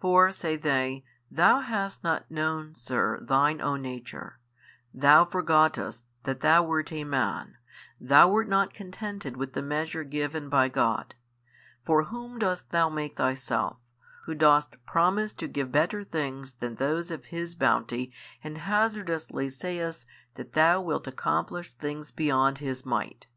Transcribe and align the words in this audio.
For 0.00 0.32
(say 0.32 0.56
they) 0.56 1.04
Thou 1.30 1.60
hast 1.60 2.02
not 2.02 2.28
known, 2.28 2.72
|672 2.72 2.76
sir, 2.76 3.18
Thine 3.22 3.60
own 3.60 3.80
nature, 3.82 4.40
Thou 4.92 5.24
forgottest 5.24 6.06
that 6.24 6.40
Thou 6.40 6.64
wert 6.64 6.90
a 6.90 7.04
Man, 7.04 7.56
Thou 8.00 8.28
wert 8.28 8.48
not 8.48 8.74
contented 8.74 9.36
with 9.36 9.52
the 9.52 9.62
measure 9.62 10.02
given 10.02 10.48
by 10.48 10.68
God: 10.68 11.14
for 11.84 12.02
whom 12.06 12.40
dost 12.40 12.70
Thou 12.70 12.88
make 12.88 13.16
Thyself, 13.16 13.76
who 14.24 14.34
dost 14.34 14.74
promise 14.86 15.32
to 15.34 15.46
give 15.46 15.70
better 15.70 16.02
things 16.02 16.54
than 16.54 16.74
those 16.74 17.12
of 17.12 17.26
His 17.26 17.54
bounty 17.54 18.12
and 18.42 18.58
hazardously 18.58 19.50
sayest 19.50 20.04
that 20.34 20.54
Thou 20.54 20.80
wilt 20.80 21.06
accomplish 21.06 21.72
things 21.74 22.10
beyond 22.10 22.58
His 22.58 22.84
Might? 22.84 23.28